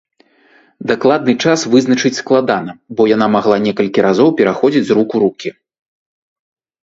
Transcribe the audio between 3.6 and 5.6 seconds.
некалькі разоў пераходзіць з рук у рукі.